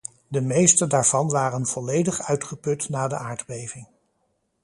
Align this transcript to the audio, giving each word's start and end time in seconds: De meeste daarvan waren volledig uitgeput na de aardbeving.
De 0.27 0.41
meeste 0.41 0.87
daarvan 0.87 1.29
waren 1.29 1.65
volledig 1.67 2.21
uitgeput 2.21 2.89
na 2.89 3.07
de 3.07 3.15
aardbeving. 3.17 3.87